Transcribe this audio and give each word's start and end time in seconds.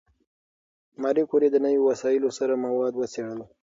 ماري 1.01 1.23
کوري 1.29 1.47
د 1.51 1.57
نوي 1.65 1.81
وسایلو 1.87 2.29
سره 2.37 2.53
مواد 2.63 2.93
وڅېړل. 2.95 3.39